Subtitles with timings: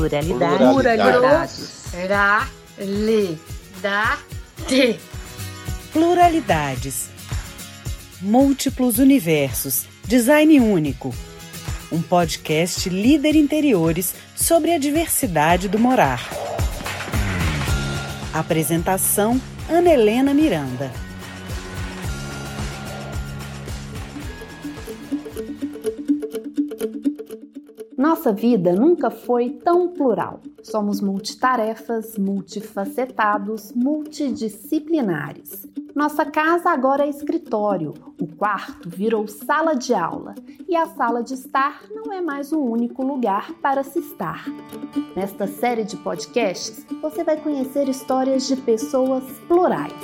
[0.00, 0.58] Pluralidade.
[0.58, 1.92] Pluralidades.
[2.78, 3.38] Pluralidade.
[5.92, 7.10] Pluralidades.
[8.22, 9.84] Múltiplos universos.
[10.06, 11.14] Design único.
[11.92, 16.26] Um podcast líder interiores sobre a diversidade do morar.
[18.32, 19.38] Apresentação:
[19.68, 20.90] Ana Helena Miranda.
[28.20, 30.40] Nossa vida nunca foi tão plural.
[30.62, 35.66] Somos multitarefas, multifacetados, multidisciplinares.
[35.94, 40.34] Nossa casa agora é escritório, o quarto virou sala de aula
[40.68, 44.44] e a sala de estar não é mais o único lugar para se estar.
[45.16, 49.94] Nesta série de podcasts, você vai conhecer histórias de pessoas plurais.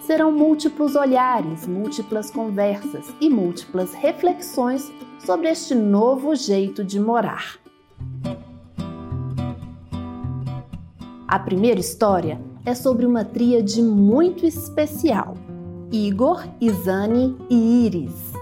[0.00, 4.90] Serão múltiplos olhares, múltiplas conversas e múltiplas reflexões
[5.26, 7.58] sobre este novo jeito de morar.
[11.26, 15.34] A primeira história é sobre uma tríade muito especial:
[15.90, 18.32] Igor, Isane e Iris.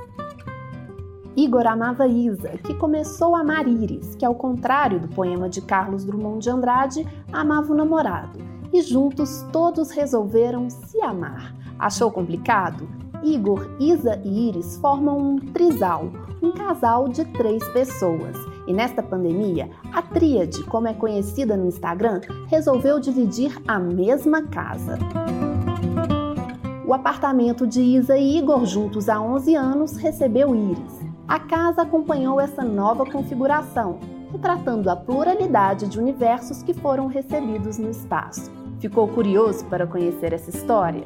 [1.34, 6.04] Igor amava Isa, que começou a amar Iris, que, ao contrário do poema de Carlos
[6.04, 8.38] Drummond de Andrade, amava o namorado.
[8.72, 11.54] E juntos todos resolveram se amar.
[11.78, 13.03] Achou complicado?
[13.24, 16.10] Igor, Isa e Iris formam um trisal,
[16.42, 18.36] um casal de três pessoas.
[18.66, 24.98] E nesta pandemia, a Tríade, como é conhecida no Instagram, resolveu dividir a mesma casa.
[26.86, 31.00] O apartamento de Isa e Igor, juntos há 11 anos, recebeu Iris.
[31.26, 33.98] A casa acompanhou essa nova configuração,
[34.30, 38.52] retratando a pluralidade de universos que foram recebidos no espaço.
[38.78, 41.04] Ficou curioso para conhecer essa história?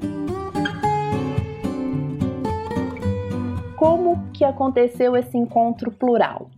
[4.38, 6.48] Que aconteceu esse encontro plural?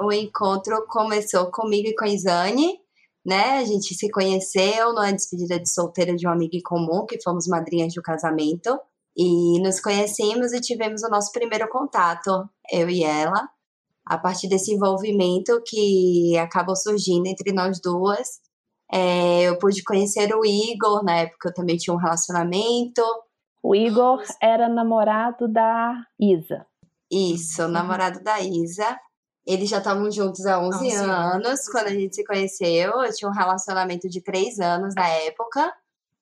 [0.00, 2.78] O encontro começou comigo e com a Isane,
[3.24, 3.58] né?
[3.58, 7.46] A gente se conheceu numa despedida de solteira de um amigo em comum, que fomos
[7.46, 8.78] madrinhas de um casamento.
[9.14, 13.46] E nos conhecemos e tivemos o nosso primeiro contato, eu e ela.
[14.06, 18.40] A partir desse envolvimento que acabou surgindo entre nós duas,
[18.90, 23.02] é, eu pude conhecer o Igor, na época eu também tinha um relacionamento.
[23.62, 26.64] O Igor era namorado da Isa.
[27.10, 27.68] Isso, uhum.
[27.68, 28.98] namorado da Isa.
[29.46, 33.02] Eles já estavam juntos há 11, 11 anos, anos quando a gente se conheceu.
[33.02, 35.72] Eu tinha um relacionamento de 3 anos na época.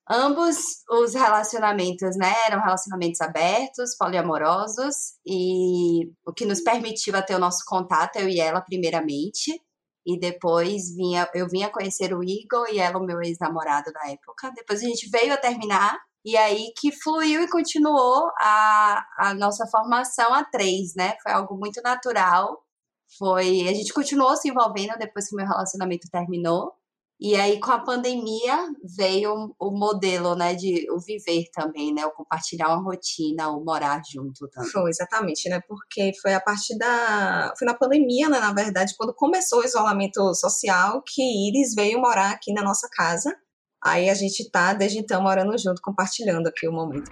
[0.08, 0.56] Ambos
[0.90, 7.64] os relacionamentos, né, eram relacionamentos abertos, poliamorosos, e o que nos permitiu ter o nosso
[7.66, 9.58] contato, eu e ela, primeiramente.
[10.06, 14.52] E depois vinha, eu vinha conhecer o Igor e ela, o meu ex-namorado da época.
[14.54, 19.66] Depois a gente veio a terminar e aí que fluiu e continuou a, a nossa
[19.66, 21.14] formação a três, né?
[21.22, 22.62] Foi algo muito natural.
[23.18, 26.72] Foi, a gente continuou se envolvendo depois que meu relacionamento terminou.
[27.20, 28.58] E aí, com a pandemia,
[28.96, 34.02] veio o modelo, né, de o viver também, né, o compartilhar uma rotina, o morar
[34.10, 34.70] junto também.
[34.70, 37.54] Foi, exatamente, né, porque foi a partir da...
[37.56, 42.32] Foi na pandemia, né, na verdade, quando começou o isolamento social, que Iris veio morar
[42.32, 43.34] aqui na nossa casa.
[43.84, 47.10] Aí a gente tá, desde então, morando junto, compartilhando aqui o momento.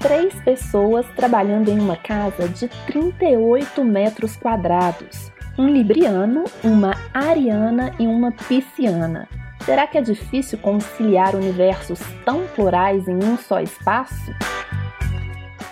[0.00, 5.30] Três pessoas trabalhando em uma casa de 38 metros quadrados.
[5.56, 9.28] Um libriano, uma ariana e uma pisciana.
[9.64, 14.32] Será que é difícil conciliar universos tão plurais em um só espaço?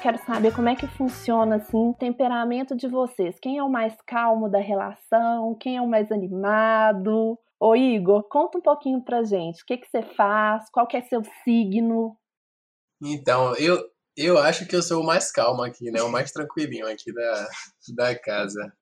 [0.01, 3.41] Quero saber como é que funciona assim o temperamento de vocês.
[3.41, 5.57] Quem é o mais calmo da relação?
[5.59, 7.37] Quem é o mais animado?
[7.61, 9.63] Ô Igor, conta um pouquinho pra gente.
[9.63, 10.71] O que, que você faz?
[10.71, 12.17] Qual que é seu signo?
[13.03, 13.85] Então, eu,
[14.17, 16.03] eu acho que eu sou o mais calmo aqui, né?
[16.03, 17.49] O mais tranquilinho aqui da,
[17.95, 18.73] da casa.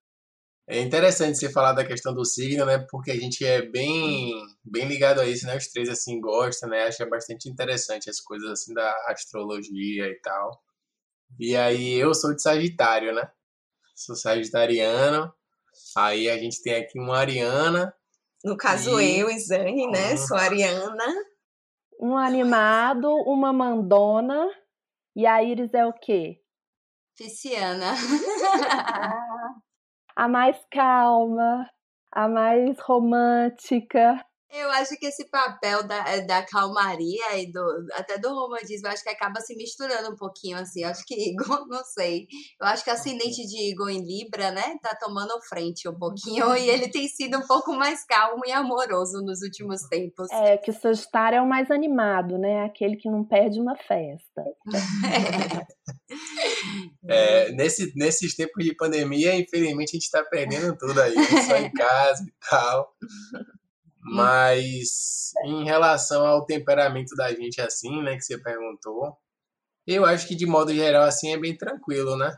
[0.69, 2.85] É interessante você falar da questão do signo, né?
[2.91, 4.33] Porque a gente é bem,
[4.65, 5.57] bem ligado a isso, né?
[5.57, 6.85] Os três, assim, gostam, né?
[6.85, 10.61] Acha bastante interessante as coisas, assim, da astrologia e tal.
[11.39, 13.31] E aí, eu sou de Sagitário, né?
[13.97, 15.33] Sou sagitariano.
[15.97, 17.95] Aí a gente tem aqui uma Ariana,
[18.47, 19.19] no caso, e...
[19.19, 20.13] eu, Isane, né?
[20.13, 20.17] Uhum.
[20.19, 21.05] Sou Ariana.
[22.01, 24.49] Um animado, uma mandona.
[25.17, 26.41] E a Iris é o quê?
[27.17, 27.95] Pisciana.
[30.15, 31.69] a mais calma,
[32.13, 34.25] a mais romântica.
[34.53, 38.93] Eu acho que esse papel da, eh, da calmaria e do, até do romantismo, eu
[38.93, 40.83] acho que acaba se misturando um pouquinho, assim.
[40.83, 42.27] Eu acho que Igor, não sei.
[42.61, 46.55] Eu acho que a ascendente de Igor em Libra, né, tá tomando frente um pouquinho
[46.57, 50.29] e ele tem sido um pouco mais calmo e amoroso nos últimos tempos.
[50.31, 52.65] É, que o Sagitário é o mais animado, né?
[52.65, 54.45] Aquele que não perde uma festa.
[57.09, 61.43] É, nesse, nesses tempos de pandemia, infelizmente, a gente tá perdendo tudo aí, né?
[61.47, 62.93] só em casa e tal.
[64.09, 69.17] Mas em relação ao temperamento da gente assim, né, que você perguntou,
[69.87, 72.37] eu acho que de modo geral assim é bem tranquilo, né?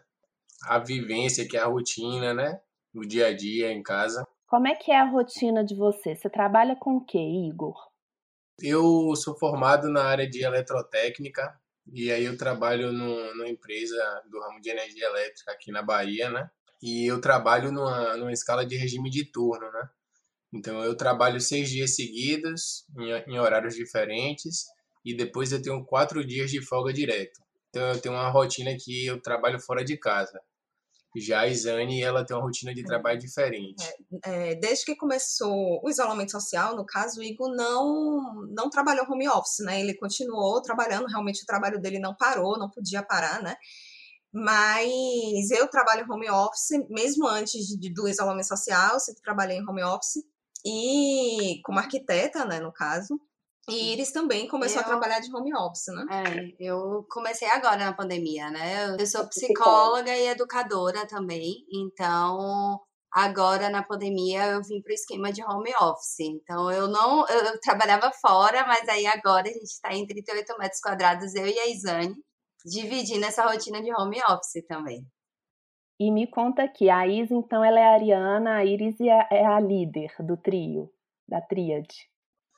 [0.64, 2.60] A vivência, que é a rotina, né?
[2.94, 4.26] O dia a dia em casa.
[4.46, 6.16] Como é que é a rotina de você?
[6.16, 7.76] Você trabalha com o quê, Igor?
[8.60, 11.54] Eu sou formado na área de eletrotécnica
[11.92, 16.30] e aí eu trabalho no, numa empresa do ramo de energia elétrica aqui na Bahia,
[16.30, 16.50] né?
[16.82, 19.88] E eu trabalho numa, numa escala de regime de turno, né?
[20.52, 24.66] Então eu trabalho seis dias seguidos, em, em horários diferentes,
[25.04, 27.40] e depois eu tenho quatro dias de folga direto.
[27.70, 30.40] Então eu tenho uma rotina que eu trabalho fora de casa.
[31.16, 33.82] Já a Isane, ela tem uma rotina de trabalho diferente.
[34.24, 39.06] É, é, desde que começou o isolamento social, no caso, o Igor não, não trabalhou
[39.10, 39.80] home office, né?
[39.80, 43.56] Ele continuou trabalhando, realmente o trabalho dele não parou, não podia parar, né?
[44.30, 49.82] Mas eu trabalho home office, mesmo antes de, do isolamento social, sempre trabalhei em home
[49.82, 50.22] office
[50.64, 53.20] e como arquiteta, né, no caso.
[53.68, 56.06] E Iris também começou eu, a trabalhar de home office, né?
[56.10, 58.96] É, eu comecei agora na pandemia, né?
[58.98, 62.80] Eu sou psicóloga e educadora também, então
[63.12, 66.20] agora na pandemia eu vim para o esquema de home office.
[66.20, 70.80] Então eu não, eu, trabalhava fora, mas aí agora a gente está em 38 metros
[70.80, 72.16] quadrados, eu e a Isane,
[72.64, 75.06] dividindo essa rotina de home office também.
[76.00, 79.58] E me conta aqui, a Isa, então, ela é a Ariana, a Iris é a
[79.58, 80.88] líder do trio,
[81.26, 82.08] da tríade.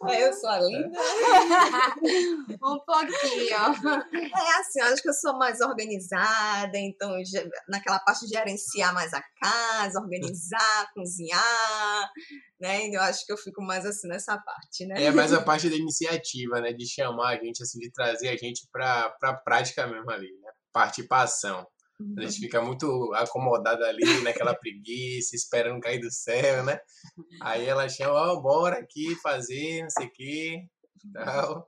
[0.08, 0.98] É, eu sou a linda.
[2.64, 3.50] um pouquinho.
[3.52, 7.14] É assim, eu acho que eu sou mais organizada, então
[7.68, 12.10] naquela parte de gerenciar mais a casa, organizar, cozinhar,
[12.58, 12.88] né?
[12.88, 15.04] Eu acho que eu fico mais assim nessa parte, né?
[15.04, 16.72] É mais a parte da iniciativa, né?
[16.72, 20.50] De chamar a gente, assim, de trazer a gente para a prática mesmo ali, né?
[20.72, 21.66] Participação.
[22.16, 26.80] A gente fica muito acomodado ali naquela preguiça, esperando cair do céu, né?
[27.40, 30.66] Aí ela chama, ó, oh, bora aqui fazer, não sei o quê,
[31.12, 31.66] tal.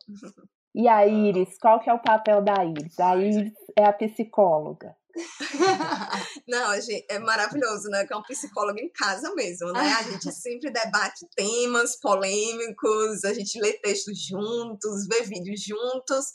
[0.74, 2.98] E a Iris, qual que é o papel da Iris?
[2.98, 4.96] A Iris é a psicóloga.
[6.48, 8.06] Não, gente, é maravilhoso, né?
[8.06, 9.80] Que é um psicólogo em casa mesmo, né?
[9.80, 16.32] A gente sempre debate temas polêmicos, a gente lê textos juntos, vê vídeos juntos,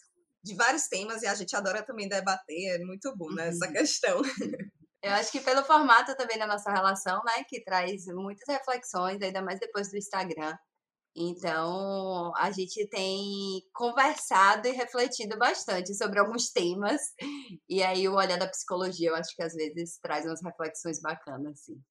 [0.48, 3.74] de vários temas e a gente adora também debater, é muito bom, né, essa uhum.
[3.74, 4.22] questão.
[5.04, 9.42] Eu acho que pelo formato também da nossa relação, né, que traz muitas reflexões, ainda
[9.42, 10.58] mais depois do Instagram.
[11.16, 17.02] Então, a gente tem conversado e refletido bastante sobre alguns temas.
[17.68, 21.54] E aí, o olhar da psicologia, eu acho que às vezes traz umas reflexões bacanas,
[21.54, 21.82] assim.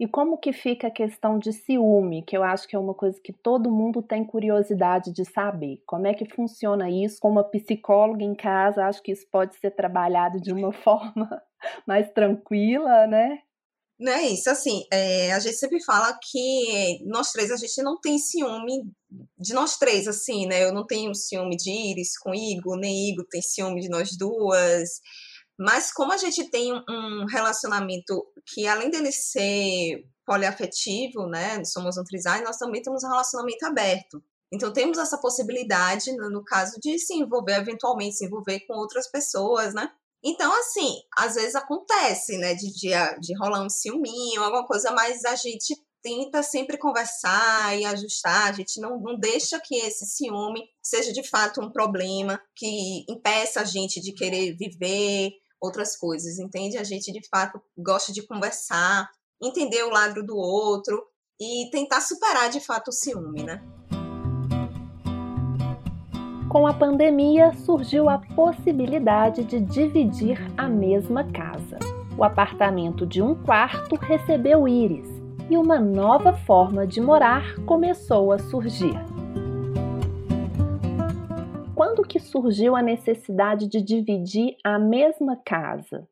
[0.00, 3.20] E como que fica a questão de ciúme, que eu acho que é uma coisa
[3.22, 5.82] que todo mundo tem curiosidade de saber.
[5.86, 7.18] Como é que funciona isso?
[7.20, 11.28] Como uma psicóloga em casa, acho que isso pode ser trabalhado de uma forma
[11.86, 13.40] mais tranquila, né?
[13.98, 18.00] Não é isso, assim, é, a gente sempre fala que nós três, a gente não
[18.00, 18.90] tem ciúme
[19.38, 20.64] de nós três, assim, né?
[20.64, 25.02] Eu não tenho ciúme de Iris com Igor, nem Igor tem ciúme de nós duas.
[25.60, 32.04] Mas como a gente tem um relacionamento que, além dele ser poliafetivo, né, somos um
[32.04, 34.22] trisal, nós também temos um relacionamento aberto.
[34.50, 39.74] Então, temos essa possibilidade, no caso, de se envolver, eventualmente se envolver com outras pessoas,
[39.74, 39.90] né?
[40.24, 42.90] Então, assim, às vezes acontece, né, de, de,
[43.20, 48.52] de rolar um ciúminho, alguma coisa, mas a gente tenta sempre conversar e ajustar, a
[48.52, 53.64] gente não, não deixa que esse ciúme seja de fato um problema que impeça a
[53.64, 56.78] gente de querer viver outras coisas, entende?
[56.78, 59.08] A gente de fato gosta de conversar,
[59.42, 61.04] entender o lado do outro
[61.40, 63.62] e tentar superar de fato o ciúme, né?
[66.50, 71.78] Com a pandemia, surgiu a possibilidade de dividir a mesma casa.
[72.18, 75.08] O apartamento de um quarto recebeu Iris
[75.48, 78.98] e uma nova forma de morar começou a surgir
[81.90, 86.08] quando que surgiu a necessidade de dividir a mesma casa?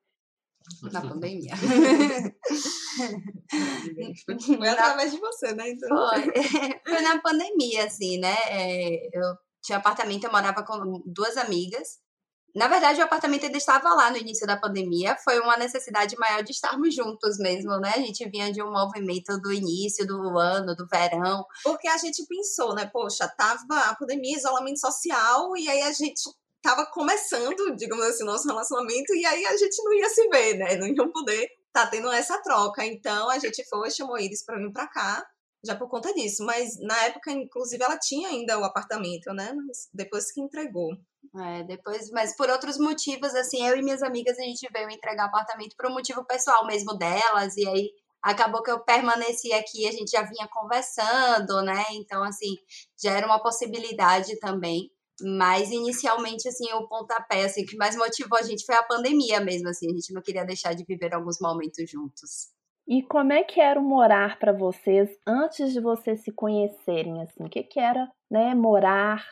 [0.92, 1.54] Na pandemia.
[4.58, 5.70] Foi através de você, né?
[5.70, 5.88] Então...
[5.88, 6.25] Foi.
[6.85, 8.35] Foi na pandemia, assim, né?
[8.49, 12.00] É, eu tinha apartamento, eu morava com duas amigas,
[12.58, 16.42] Na verdade, o apartamento ainda estava lá no início da pandemia, foi uma necessidade maior
[16.42, 17.92] de estarmos juntos mesmo, né?
[17.94, 21.44] A gente vinha de um movimento do início do ano, do verão.
[21.62, 22.90] Porque a gente pensou, né?
[22.92, 26.20] Poxa, tava a pandemia, isolamento social, e aí a gente
[26.60, 30.74] tava começando, digamos assim, nosso relacionamento, e aí a gente não ia se ver, né?
[30.74, 32.84] Não ia poder tá tendo essa troca.
[32.84, 35.24] Então a gente foi, chamou eles para vir para cá,
[35.64, 36.44] já por conta disso.
[36.44, 39.52] Mas na época, inclusive, ela tinha ainda o apartamento, né?
[39.52, 40.90] Mas depois que entregou.
[41.36, 45.26] É, depois, mas por outros motivos, assim, eu e minhas amigas, a gente veio entregar
[45.26, 47.90] apartamento por um motivo pessoal mesmo delas, e aí
[48.22, 51.84] acabou que eu permaneci aqui, a gente já vinha conversando, né?
[51.92, 52.56] Então, assim,
[53.02, 54.90] já era uma possibilidade também.
[55.20, 59.68] Mas inicialmente, assim, o pontapé, assim, que mais motivou a gente foi a pandemia mesmo,
[59.68, 62.50] assim, a gente não queria deixar de viver alguns momentos juntos.
[62.88, 67.45] E como é que era morar para vocês antes de vocês se conhecerem, assim?
[67.45, 69.23] O que que era, né, morar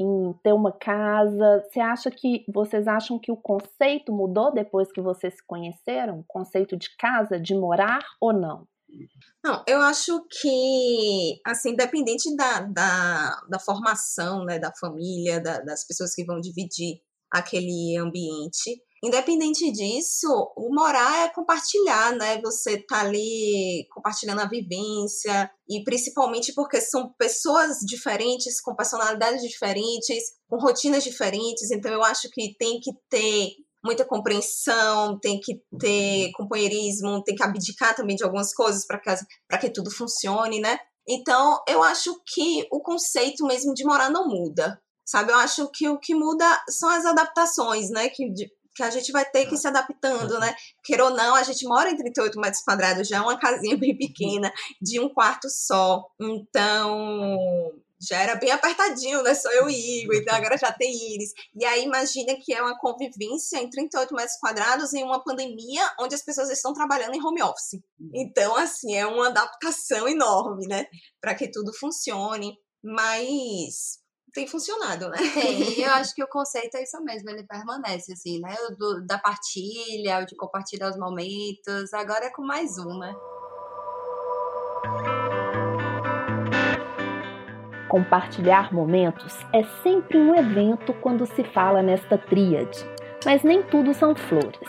[0.00, 1.62] em ter uma casa?
[1.68, 6.20] Você acha que vocês acham que o conceito mudou depois que vocês se conheceram?
[6.20, 8.66] O conceito de casa, de morar ou não?
[9.44, 15.86] Não, eu acho que, assim, independente da, da, da formação, né, da família, da, das
[15.86, 22.40] pessoas que vão dividir aquele ambiente, independente disso, o morar é compartilhar, né?
[22.42, 30.24] Você tá ali compartilhando a vivência, e principalmente porque são pessoas diferentes, com personalidades diferentes,
[30.48, 33.50] com rotinas diferentes, então eu acho que tem que ter
[33.84, 39.58] muita compreensão, tem que ter companheirismo, tem que abdicar também de algumas coisas para que,
[39.60, 40.78] que tudo funcione, né?
[41.08, 45.30] Então, eu acho que o conceito mesmo de morar não muda, sabe?
[45.30, 48.08] Eu acho que o que muda são as adaptações, né?
[48.08, 50.54] Que, de, que a gente vai ter que ir se adaptando, né?
[50.84, 53.96] Queira ou não, a gente mora em 38 metros quadrados, já é uma casinha bem
[53.96, 56.04] pequena, de um quarto só.
[56.20, 59.34] Então, já era bem apertadinho, né?
[59.34, 61.32] Só eu e Igor, então agora já tem Iris.
[61.58, 66.14] E aí imagina que é uma convivência em 38 metros quadrados em uma pandemia onde
[66.14, 67.80] as pessoas estão trabalhando em home office.
[68.14, 70.84] Então, assim, é uma adaptação enorme, né?
[71.18, 72.54] Para que tudo funcione.
[72.84, 73.98] Mas
[74.36, 75.16] tem funcionado, né?
[75.32, 78.54] Tem, eu acho que o conceito é isso mesmo, ele permanece, assim, né?
[78.68, 83.16] O do, da partilha, o de compartilhar os momentos, agora é com mais um, né?
[87.88, 92.84] Compartilhar momentos é sempre um evento quando se fala nesta tríade,
[93.24, 94.68] mas nem tudo são flores.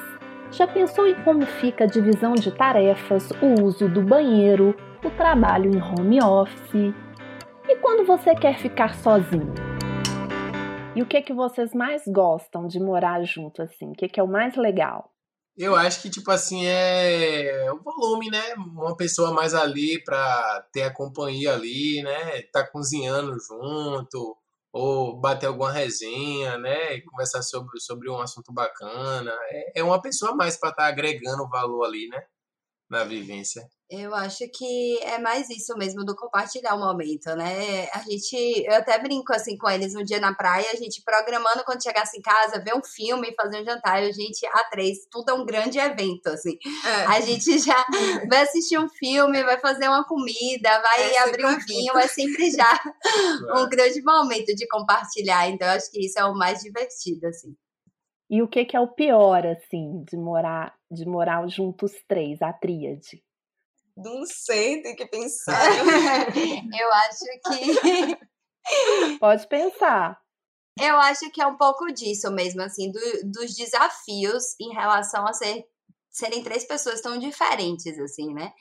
[0.49, 5.69] Já pensou em como fica a divisão de tarefas, o uso do banheiro, o trabalho
[5.69, 7.06] em home office?
[7.69, 9.53] E quando você quer ficar sozinho?
[10.95, 13.91] E o que é que vocês mais gostam de morar junto assim?
[13.91, 15.11] O que é, que é o mais legal?
[15.57, 18.53] Eu acho que, tipo assim, é o volume, né?
[18.55, 22.41] Uma pessoa mais ali pra ter a companhia ali, né?
[22.53, 24.37] Tá cozinhando junto,
[24.71, 26.93] ou bater alguma resenha, né?
[26.93, 29.31] E conversar sobre, sobre um assunto bacana.
[29.49, 32.23] É, é uma pessoa mais pra estar tá agregando valor ali, né?
[32.89, 33.67] Na vivência.
[33.89, 37.87] Eu acho que é mais isso mesmo do compartilhar o momento, né?
[37.93, 41.63] A gente, eu até brinco assim com eles um dia na praia, a gente programando
[41.63, 45.29] quando chegasse em casa, ver um filme, fazer um jantar, a gente a três, tudo
[45.29, 46.57] é um grande evento, assim.
[46.85, 47.05] É.
[47.05, 47.85] A gente já
[48.29, 52.51] vai assistir um filme, vai fazer uma comida, vai é abrir um vinho, é sempre
[52.51, 52.77] já
[53.55, 55.49] um grande momento de compartilhar.
[55.49, 57.55] Então, eu acho que isso é o mais divertido, assim.
[58.29, 62.51] E o que, que é o pior, assim, de morar, de morar juntos três, a
[62.51, 63.23] tríade?
[63.95, 65.59] Não sei, tem que pensar.
[66.79, 68.17] eu acho que.
[69.19, 70.21] Pode pensar.
[70.79, 72.99] Eu acho que é um pouco disso mesmo, assim, do,
[73.31, 75.65] dos desafios em relação a ser,
[76.11, 78.51] serem três pessoas tão diferentes, assim, né?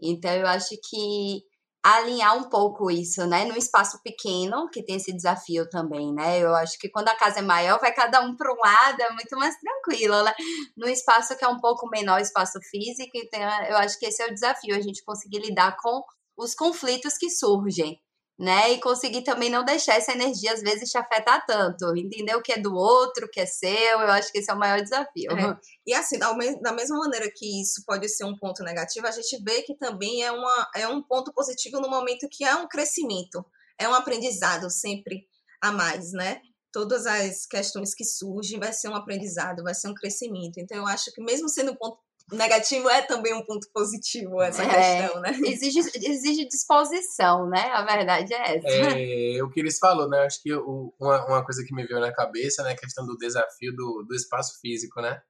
[0.00, 1.42] Então eu acho que
[1.84, 3.44] alinhar um pouco isso, né?
[3.44, 6.38] Num espaço pequeno, que tem esse desafio também, né?
[6.38, 9.12] Eu acho que quando a casa é maior, vai cada um para um lado, é
[9.12, 10.32] muito mais tranquilo, né?
[10.74, 14.26] Num espaço que é um pouco menor, espaço físico, então eu acho que esse é
[14.26, 16.02] o desafio, a gente conseguir lidar com
[16.38, 18.00] os conflitos que surgem
[18.38, 18.72] né?
[18.72, 21.96] E conseguir também não deixar essa energia, às vezes, te afetar tanto.
[21.96, 24.54] Entender o que é do outro, o que é seu, eu acho que esse é
[24.54, 25.32] o maior desafio.
[25.32, 25.58] É.
[25.86, 29.62] E assim, da mesma maneira que isso pode ser um ponto negativo, a gente vê
[29.62, 33.44] que também é, uma, é um ponto positivo no momento que é um crescimento,
[33.78, 35.26] é um aprendizado sempre
[35.62, 36.40] a mais, né?
[36.72, 40.58] Todas as questões que surgem vai ser um aprendizado, vai ser um crescimento.
[40.58, 41.98] Então, eu acho que mesmo sendo um ponto
[42.32, 45.30] negativo é também um ponto positivo essa é, questão, né?
[45.44, 47.70] Exige, exige disposição, né?
[47.72, 48.68] A verdade é essa.
[48.68, 50.24] É, o que eles falou, né?
[50.24, 52.72] Acho que o, uma, uma coisa que me veio na cabeça, né?
[52.72, 55.20] A questão do desafio do, do espaço físico, né?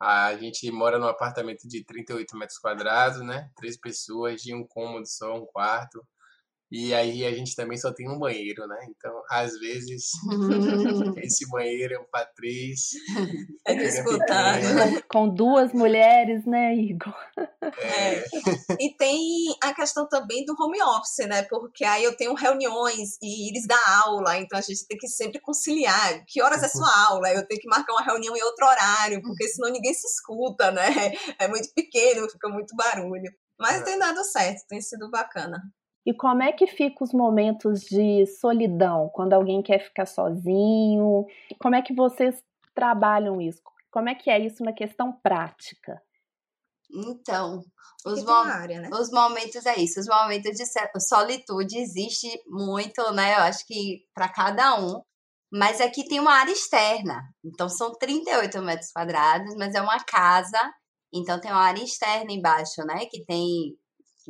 [0.00, 3.50] A gente mora num apartamento de 38 metros quadrados, né?
[3.56, 6.04] Três pessoas, de um cômodo só, um quarto.
[6.76, 8.76] E aí a gente também só tem um banheiro, né?
[8.88, 10.10] Então, às vezes,
[11.22, 12.90] esse banheiro é para três.
[13.64, 14.58] É disputar.
[15.06, 17.14] Com duas mulheres, né, Igor?
[17.62, 18.24] É.
[18.80, 21.44] E tem a questão também do home office, né?
[21.44, 25.40] Porque aí eu tenho reuniões e eles dão aula, então a gente tem que sempre
[25.40, 26.24] conciliar.
[26.26, 27.30] Que horas é sua aula?
[27.30, 31.12] Eu tenho que marcar uma reunião em outro horário, porque senão ninguém se escuta, né?
[31.38, 33.30] É muito pequeno, fica muito barulho.
[33.60, 33.84] Mas é.
[33.84, 35.62] tem dado certo, tem sido bacana.
[36.06, 41.26] E como é que fica os momentos de solidão, quando alguém quer ficar sozinho?
[41.58, 42.42] Como é que vocês
[42.74, 43.62] trabalham isso?
[43.90, 46.02] Como é que é isso na questão prática?
[46.92, 47.62] Então,
[48.04, 48.90] os, mo área, né?
[48.92, 50.64] os momentos é isso, os momentos de
[51.00, 53.34] solitude existe muito, né?
[53.34, 55.02] Eu acho que para cada um.
[55.52, 57.22] Mas aqui tem uma área externa.
[57.44, 60.58] Então são 38 metros quadrados, mas é uma casa.
[61.12, 63.06] Então tem uma área externa embaixo, né?
[63.06, 63.76] Que tem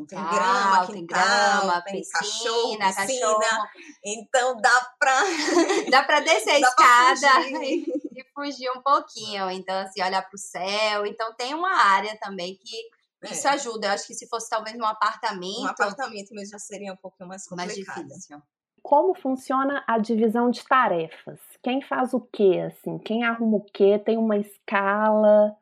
[0.03, 3.39] tem grama, tem grama, tem piscina, cachorro, piscina.
[3.39, 3.69] Cachorro.
[4.05, 5.21] Então dá pra.
[5.91, 7.85] dá pra descer a escada e,
[8.17, 9.49] e, fugir um pouquinho.
[9.51, 11.07] Então, assim, olhar pro céu.
[11.07, 12.77] Então tem uma área também que.
[13.23, 13.33] É.
[13.33, 13.87] Isso ajuda.
[13.87, 15.61] Eu acho que se fosse talvez num apartamento.
[15.61, 17.97] Um apartamento mesmo já seria um pouquinho mais complicado.
[17.97, 18.43] Mais difícil.
[18.83, 21.41] Como funciona a divisão de tarefas?
[21.63, 22.99] Quem faz o quê, assim?
[22.99, 23.99] Quem arruma o quê?
[23.99, 25.57] Tem uma escala?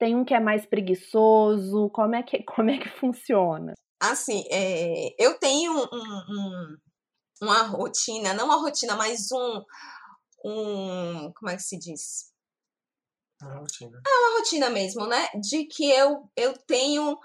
[0.00, 1.90] Tem um que é mais preguiçoso?
[1.90, 3.74] Como é que, como é que funciona?
[4.00, 6.76] Assim, é, eu tenho um, um,
[7.42, 9.62] uma rotina, não uma rotina, mas um,
[10.42, 11.32] um.
[11.36, 12.32] Como é que se diz?
[13.42, 14.00] Uma rotina.
[14.06, 15.28] É uma rotina mesmo, né?
[15.38, 17.18] De que eu, eu tenho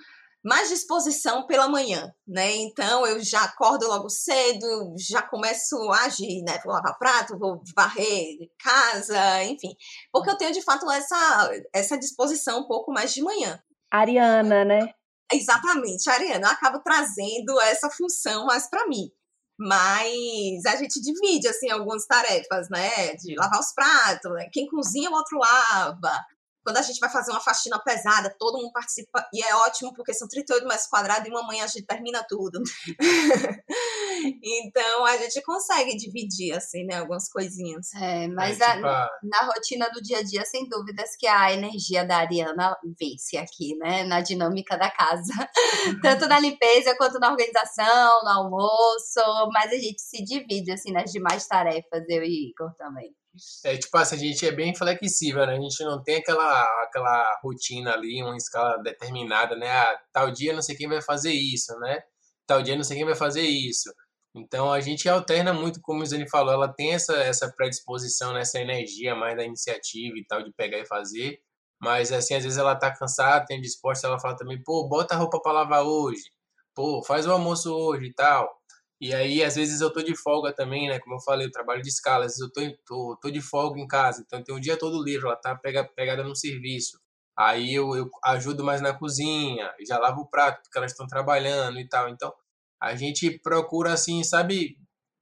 [0.46, 2.56] mais disposição pela manhã, né?
[2.58, 6.60] Então eu já acordo logo cedo, já começo a agir, né?
[6.64, 9.76] Vou lavar prato, vou varrer casa, enfim.
[10.12, 13.60] Porque eu tenho de fato essa, essa disposição um pouco mais de manhã.
[13.92, 14.94] Ariana, né?
[15.34, 16.48] Exatamente, Ariana.
[16.48, 19.10] Eu acabo trazendo essa função mais para mim.
[19.58, 23.16] Mas a gente divide, assim, algumas tarefas, né?
[23.16, 24.48] De lavar os pratos, né?
[24.52, 26.24] quem cozinha, o outro lava.
[26.66, 30.16] Quando a gente vai fazer uma faxina pesada, todo mundo participa e é ótimo porque
[30.16, 32.60] são 38 metros quadrados e uma manhã a gente termina tudo.
[34.44, 37.94] então a gente consegue dividir assim, né, algumas coisinhas.
[37.94, 41.54] É, mas é, tipo a, na rotina do dia a dia, sem dúvidas que a
[41.54, 45.34] energia da Ariana vence aqui, né, na dinâmica da casa,
[46.02, 49.22] tanto na limpeza quanto na organização, no almoço,
[49.54, 53.14] mas a gente se divide assim nas demais tarefas, eu e Igor também.
[53.66, 55.54] É tipo assim, a gente é bem flexível, né?
[55.58, 59.70] A gente não tem aquela, aquela rotina ali, uma escala determinada, né?
[59.70, 62.00] Ah, tal dia não sei quem vai fazer isso, né?
[62.48, 63.92] Tal dia não sei quem vai fazer isso.
[64.36, 68.42] Então a gente alterna muito, como o Zane falou, ela tem essa, essa predisposição, né?
[68.42, 71.40] essa energia mais da iniciativa e tal, de pegar e fazer.
[71.80, 75.18] Mas assim, às vezes ela tá cansada, tem disposta, ela fala também, pô, bota a
[75.18, 76.24] roupa para lavar hoje.
[76.74, 78.50] Pô, faz o almoço hoje e tal.
[79.02, 81.00] E aí, às vezes, eu tô de folga também, né?
[81.00, 82.26] Como eu falei, eu trabalho de escala.
[82.26, 85.04] Às vezes eu tô, tô, tô de folga em casa, então tem o dia todo
[85.04, 87.00] livre, ela tá pega, pegada no serviço.
[87.38, 91.80] Aí eu, eu ajudo mais na cozinha, já lavo o prato, porque elas estão trabalhando
[91.80, 92.08] e tal.
[92.10, 92.34] Então,
[92.82, 94.78] a gente procura, assim, sabe,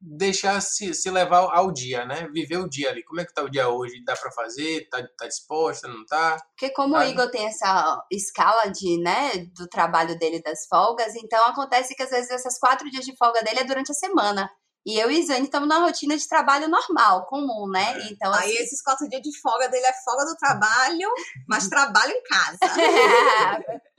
[0.05, 2.27] deixar se, se levar ao dia, né?
[2.33, 3.03] Viver o dia ali.
[3.03, 4.03] Como é que tá o dia hoje?
[4.03, 4.87] Dá para fazer?
[4.89, 5.87] Tá, tá disposta?
[5.87, 6.37] Não tá?
[6.49, 6.99] Porque como tá.
[6.99, 12.03] o Igor tem essa escala de, né, do trabalho dele das folgas, então acontece que
[12.03, 14.49] às vezes esses quatro dias de folga dele é durante a semana.
[14.85, 18.01] E eu e Zane estamos na rotina de trabalho normal, comum, né?
[18.01, 18.11] É.
[18.11, 18.63] Então, Aí assim...
[18.63, 21.09] esses quatro dias de folga dele é folga do trabalho,
[21.47, 22.57] mas trabalho em casa.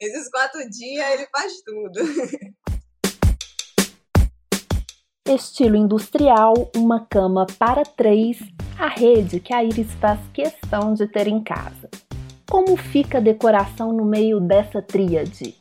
[0.00, 2.00] esses quatro dias ele faz tudo.
[5.32, 8.38] estilo industrial, uma cama para três,
[8.78, 11.88] a rede que a Iris faz questão de ter em casa.
[12.50, 15.54] Como fica a decoração no meio dessa tríade?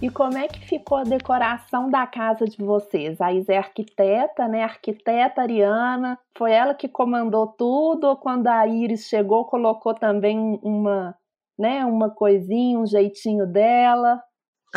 [0.00, 3.20] E como é que ficou a decoração da casa de vocês?
[3.20, 4.62] A Isa é arquiteta, né?
[4.62, 6.18] Arquiteta Ariana.
[6.36, 11.14] Foi ela que comandou tudo ou quando a Iris chegou colocou também uma,
[11.58, 14.22] né, uma coisinha, um jeitinho dela?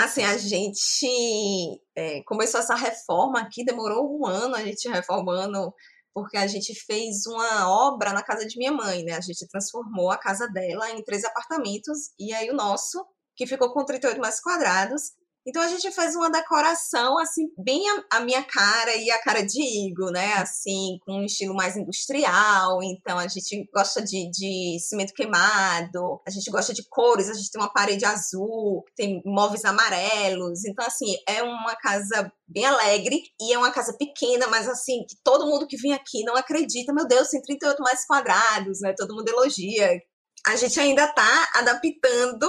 [0.06, 5.74] Assim, a gente é, começou essa reforma aqui, demorou um ano a gente reformando,
[6.14, 9.14] porque a gente fez uma obra na casa de minha mãe, né?
[9.14, 13.74] A gente transformou a casa dela em três apartamentos, e aí o nosso, que ficou
[13.74, 15.12] com 38 metros quadrados,
[15.50, 19.42] então a gente fez uma decoração assim bem a, a, minha cara e a cara
[19.42, 20.34] de Igor, né?
[20.34, 22.84] Assim, com um estilo mais industrial.
[22.84, 27.50] Então a gente gosta de, de cimento queimado, a gente gosta de cores, a gente
[27.50, 30.64] tem uma parede azul, tem móveis amarelos.
[30.66, 35.16] Então assim, é uma casa bem alegre e é uma casa pequena, mas assim, que
[35.24, 38.94] todo mundo que vem aqui não acredita, meu Deus, tem 38 metros quadrados, né?
[38.96, 40.00] Todo mundo elogia,
[40.46, 42.48] a gente ainda está adaptando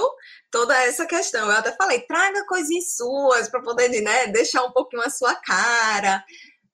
[0.51, 1.49] toda essa questão.
[1.49, 6.23] Eu até falei, traga coisinhas suas para poder né, deixar um pouquinho a sua cara.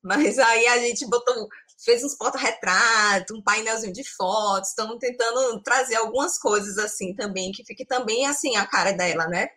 [0.03, 1.47] Mas aí a gente botou,
[1.83, 7.63] fez uns porta-retratos, um painelzinho de fotos, estamos tentando trazer algumas coisas assim também, que
[7.63, 9.47] fique também assim a cara dela, né?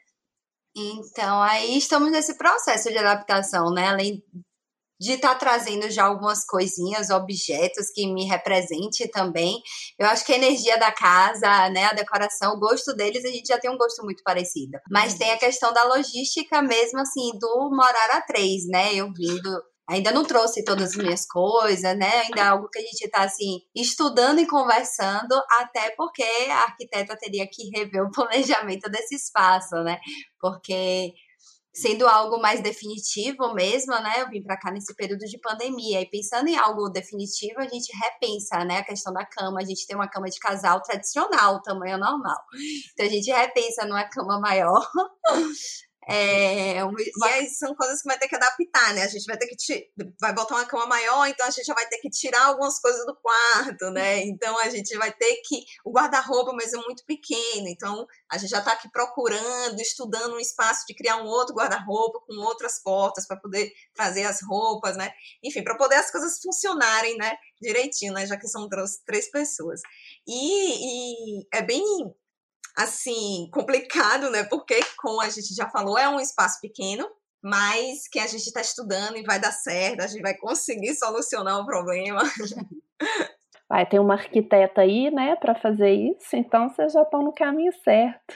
[0.76, 3.88] Então, aí estamos nesse processo de adaptação, né?
[3.88, 4.22] Além
[5.00, 9.62] de estar tá trazendo já algumas coisinhas, objetos que me represente também.
[9.98, 13.46] Eu acho que a energia da casa, né, a decoração, o gosto deles, a gente
[13.46, 14.78] já tem um gosto muito parecido.
[14.90, 18.94] Mas tem a questão da logística mesmo, assim, do morar a três, né?
[18.94, 19.50] Eu vindo
[19.88, 22.20] ainda não trouxe todas as minhas coisas, né?
[22.20, 27.16] Ainda é algo que a gente está assim estudando e conversando, até porque a arquiteta
[27.16, 29.98] teria que rever o planejamento desse espaço, né?
[30.40, 31.12] Porque
[31.72, 34.22] sendo algo mais definitivo mesmo, né?
[34.22, 37.92] Eu vim para cá nesse período de pandemia e pensando em algo definitivo, a gente
[37.96, 38.78] repensa, né?
[38.78, 42.38] A questão da cama, a gente tem uma cama de casal tradicional, tamanho normal.
[42.92, 44.84] Então a gente repensa numa cama maior.
[46.12, 47.00] É, uma...
[47.00, 49.04] E aí são coisas que vai ter que adaptar, né?
[49.04, 49.92] A gente vai ter que te...
[50.20, 53.06] vai botar uma cama maior, então a gente já vai ter que tirar algumas coisas
[53.06, 54.24] do quarto, né?
[54.24, 58.50] Então a gente vai ter que o guarda-roupa, mas é muito pequeno, então a gente
[58.50, 63.24] já está aqui procurando, estudando um espaço de criar um outro guarda-roupa com outras portas
[63.24, 65.12] para poder trazer as roupas, né?
[65.44, 67.36] Enfim, para poder as coisas funcionarem, né?
[67.62, 68.26] Direitinho, né?
[68.26, 68.68] Já que são
[69.06, 69.80] três pessoas.
[70.26, 71.84] E, e é bem
[72.82, 74.44] assim, complicado, né?
[74.44, 77.08] Porque, como a gente já falou, é um espaço pequeno,
[77.42, 81.58] mas que a gente está estudando e vai dar certo, a gente vai conseguir solucionar
[81.58, 82.22] o problema.
[83.68, 87.72] Vai ter uma arquiteta aí, né, para fazer isso, então vocês já estão no caminho
[87.84, 88.34] certo.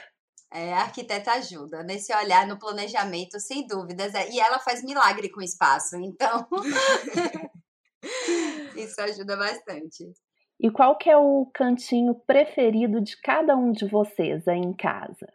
[0.53, 4.15] É, a arquiteta ajuda nesse olhar no planejamento, sem dúvidas.
[4.15, 6.47] É, e ela faz milagre com o espaço, então
[8.77, 10.13] isso ajuda bastante.
[10.59, 15.31] E qual que é o cantinho preferido de cada um de vocês aí em casa?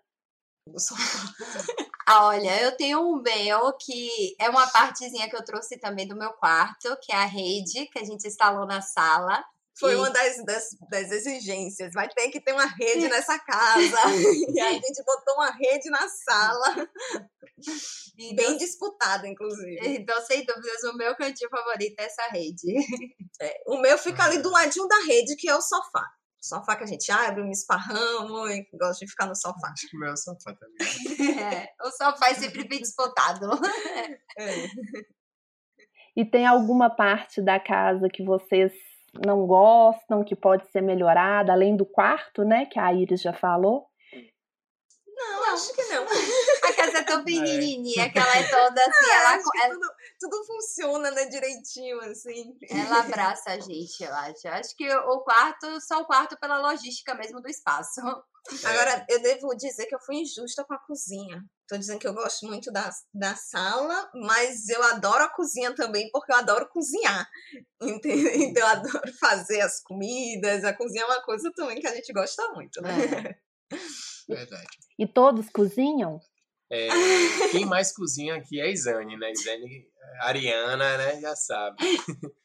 [2.12, 6.16] Ah, olha, eu tenho um meu que é uma partezinha que eu trouxe também do
[6.16, 9.44] meu quarto, que é a rede que a gente instalou na sala.
[9.80, 9.96] Foi e...
[9.96, 11.92] uma das, das, das, exigências.
[11.94, 13.80] Vai ter que ter uma rede nessa casa.
[14.54, 16.88] e a gente botou uma rede na sala.
[18.18, 19.78] Então, Bem disputada, inclusive.
[19.82, 22.74] Então, sem dúvidas, o meu cantinho favorito é essa rede.
[23.38, 26.06] É, o meu fica ali do ladinho da rede, que é o sofá.
[26.42, 29.68] O sofá que a gente abre, me esparramo e gosto de ficar no sofá.
[29.72, 30.78] Acho que o meu é o sofá também.
[31.38, 33.46] É, o sofá é sempre bem disputado.
[34.38, 34.68] É.
[36.16, 38.72] E tem alguma parte da casa que vocês
[39.26, 43.86] não gostam, que pode ser melhorada, além do quarto, né, que a Iris já falou?
[45.06, 45.54] Não, não.
[45.54, 46.04] acho que não.
[47.10, 47.24] É tão é.
[47.24, 48.08] pequenininha, é.
[48.08, 49.74] que ela é toda assim, ela, ela...
[49.74, 49.88] Tudo,
[50.20, 52.56] tudo, funciona, né, direitinho, assim.
[52.70, 54.48] Ela abraça a gente, eu acho.
[54.48, 58.00] Acho que o quarto, só o quarto pela logística mesmo do espaço.
[58.64, 61.44] Agora, eu devo dizer que eu fui injusta com a cozinha.
[61.68, 66.10] Tô dizendo que eu gosto muito da, da sala, mas eu adoro a cozinha também,
[66.10, 67.28] porque eu adoro cozinhar.
[67.82, 68.32] Entendeu?
[68.34, 70.64] Então, eu adoro fazer as comidas.
[70.64, 72.90] A cozinha é uma coisa também que a gente gosta muito, né?
[73.70, 73.76] É.
[74.28, 74.66] Verdade.
[74.98, 76.20] E todos cozinham?
[76.70, 76.88] É,
[77.50, 79.32] quem mais cozinha aqui é a Isane, né?
[79.32, 79.88] Isane,
[80.22, 81.20] Ariana, né?
[81.20, 81.76] Já sabe.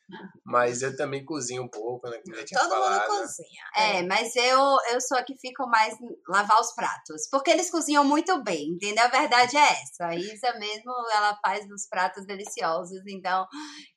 [0.46, 2.22] Mas eu também cozinho um pouco, né?
[2.24, 3.10] Todo falado.
[3.10, 3.64] mundo cozinha.
[3.76, 5.96] É, mas eu, eu sou a que fico mais
[6.30, 7.28] lavar os pratos.
[7.32, 9.04] Porque eles cozinham muito bem, entendeu?
[9.04, 10.06] A verdade é essa.
[10.06, 13.02] A Isa mesmo, ela faz os pratos deliciosos.
[13.08, 13.48] Então,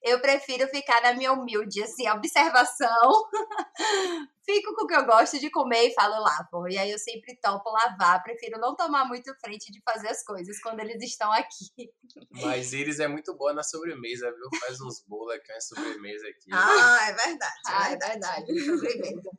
[0.02, 3.28] eu prefiro ficar na minha humilde, assim, observação.
[4.48, 6.68] fico com o que eu gosto de comer e falo lavo.
[6.68, 8.22] E aí eu sempre topo lavar.
[8.22, 11.90] Prefiro não tomar muito frente de fazer as coisas quando eles estão aqui.
[12.30, 14.48] Mas Iris é muito boa na sobremesa, viu?
[14.60, 16.48] Faz uns bolos aqui, uma sobremesa aqui.
[16.50, 17.60] Ah, é verdade.
[17.66, 18.60] Ah, é verdade.
[18.64, 19.30] Sobremesa.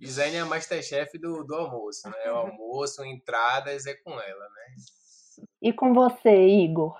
[0.00, 2.32] Isane é a masterchef do, do almoço, né?
[2.32, 4.76] O almoço, entradas é com ela, né?
[5.60, 6.94] E com você, Igor?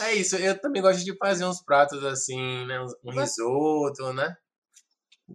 [0.00, 2.80] É isso, eu também gosto de fazer uns pratos assim, né?
[3.04, 4.36] Um risoto, né?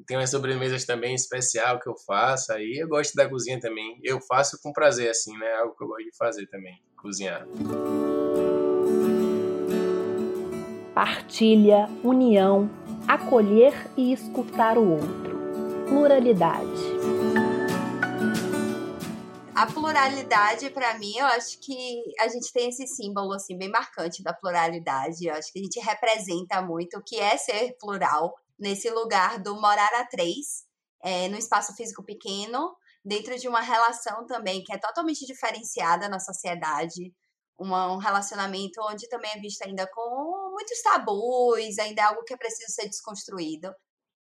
[0.08, 2.79] Tem umas sobremesas também especial que eu faço aí.
[2.79, 3.99] Eu gosto da cozinha também.
[4.03, 5.53] Eu faço com prazer, assim, né?
[5.53, 7.45] Algo que eu gosto de fazer também, cozinhar.
[10.95, 12.69] Partilha, união,
[13.08, 15.38] acolher e escutar o outro.
[15.88, 16.84] Pluralidade.
[19.53, 24.23] A pluralidade, para mim, eu acho que a gente tem esse símbolo assim bem marcante
[24.23, 25.27] da pluralidade.
[25.27, 29.59] Eu acho que a gente representa muito o que é ser plural nesse lugar do
[29.59, 30.63] morar a três,
[31.03, 36.19] é, no espaço físico pequeno, dentro de uma relação também que é totalmente diferenciada na
[36.19, 37.13] sociedade,
[37.59, 42.33] uma, um relacionamento onde também é visto ainda com muitos tabus, ainda é algo que
[42.33, 43.73] é preciso ser desconstruído.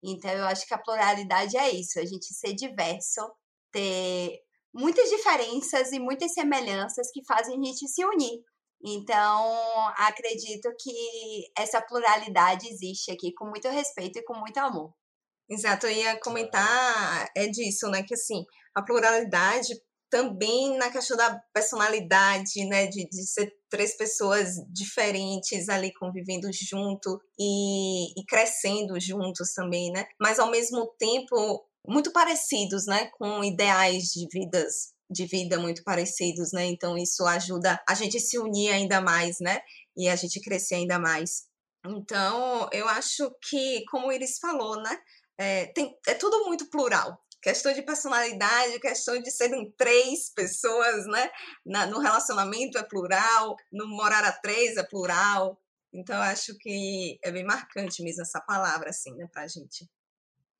[0.03, 3.21] Então, eu acho que a pluralidade é isso, a gente ser diverso,
[3.71, 4.39] ter
[4.73, 8.41] muitas diferenças e muitas semelhanças que fazem a gente se unir.
[8.81, 14.93] Então, acredito que essa pluralidade existe aqui com muito respeito e com muito amor.
[15.49, 18.03] Exato, eu ia comentar é disso, né?
[18.03, 19.73] Que assim, a pluralidade
[20.09, 22.87] também na questão da personalidade, né?
[22.87, 30.05] De, de ser três pessoas diferentes ali convivendo junto e, e crescendo juntos também, né?
[30.19, 33.09] Mas ao mesmo tempo muito parecidos, né?
[33.17, 36.65] Com ideais de vidas de vida muito parecidos, né?
[36.65, 39.61] Então isso ajuda a gente se unir ainda mais, né?
[39.95, 41.47] E a gente crescer ainda mais.
[41.85, 45.01] Então, eu acho que, como Iris falou, né?
[45.37, 47.21] É, tem, é tudo muito plural.
[47.41, 51.29] Questão de personalidade, questão de serem três pessoas, né?
[51.65, 55.61] Na, no relacionamento é plural, no morar a três é plural.
[55.93, 59.87] Então, eu acho que é bem marcante mesmo essa palavra, assim, né, pra gente.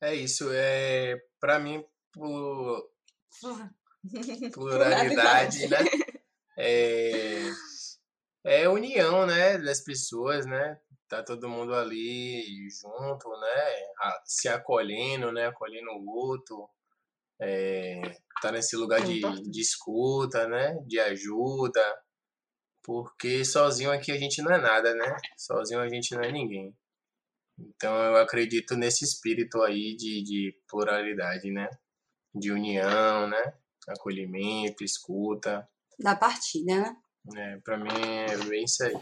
[0.01, 0.49] É isso.
[0.51, 2.91] É, para mim, por
[4.53, 5.79] pluralidade, né?
[6.57, 7.41] É,
[8.45, 10.79] é união, né, das pessoas, né?
[11.07, 14.15] Tá todo mundo ali junto, né?
[14.25, 15.47] Se acolhendo, né?
[15.47, 16.69] Acolhendo o outro.
[17.39, 18.01] É,
[18.41, 20.75] tá nesse lugar de, de escuta, né?
[20.87, 21.83] De ajuda.
[22.83, 25.15] Porque sozinho aqui a gente não é nada, né?
[25.37, 26.75] Sozinho a gente não é ninguém.
[27.59, 31.69] Então eu acredito nesse espírito aí de, de pluralidade, né?
[32.33, 33.53] De união, né?
[33.87, 35.67] Acolhimento, escuta.
[35.99, 36.95] Da partida, né?
[37.35, 38.95] É, pra mim é bem isso aí.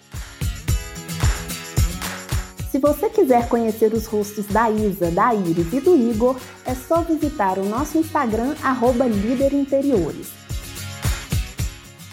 [2.72, 7.02] Se você quiser conhecer os rostos da Isa, da Iris e do Igor, é só
[7.02, 10.30] visitar o nosso Instagram, arroba Interiores.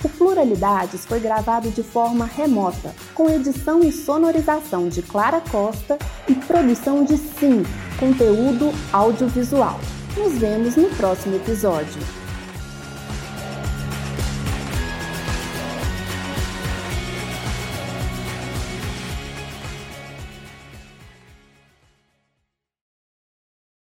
[0.02, 5.96] O Pluralidades foi gravado de forma remota, com edição e sonorização de Clara Costa
[6.28, 7.62] e produção de Sim,
[7.98, 9.78] conteúdo audiovisual.
[10.16, 12.17] Nos vemos no próximo episódio.